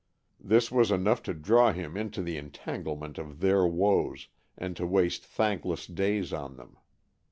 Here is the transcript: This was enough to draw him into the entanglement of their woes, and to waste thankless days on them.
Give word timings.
This 0.39 0.71
was 0.71 0.89
enough 0.89 1.21
to 1.29 1.33
draw 1.35 1.71
him 1.71 1.95
into 1.95 2.23
the 2.23 2.35
entanglement 2.35 3.19
of 3.19 3.39
their 3.39 3.67
woes, 3.67 4.29
and 4.57 4.75
to 4.75 4.87
waste 4.87 5.23
thankless 5.23 5.85
days 5.85 6.33
on 6.33 6.57
them. 6.57 6.77